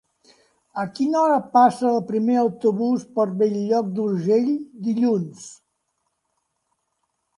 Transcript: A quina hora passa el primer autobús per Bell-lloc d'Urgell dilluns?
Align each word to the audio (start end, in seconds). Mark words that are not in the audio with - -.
A 0.83 0.85
quina 0.99 1.19
hora 1.23 1.35
passa 1.57 1.85
el 1.89 1.99
primer 2.07 2.37
autobús 2.43 3.05
per 3.19 3.27
Bell-lloc 3.43 3.93
d'Urgell 3.99 4.51
dilluns? 4.89 5.45